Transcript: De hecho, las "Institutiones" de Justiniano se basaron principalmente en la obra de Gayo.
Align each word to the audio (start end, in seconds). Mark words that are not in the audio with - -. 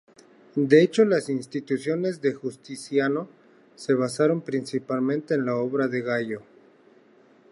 De 0.55 0.81
hecho, 0.81 1.05
las 1.05 1.29
"Institutiones" 1.29 2.21
de 2.21 2.33
Justiniano 2.33 3.29
se 3.75 3.93
basaron 3.93 4.41
principalmente 4.41 5.35
en 5.35 5.45
la 5.45 5.55
obra 5.57 5.87
de 5.87 6.01
Gayo. 6.01 6.41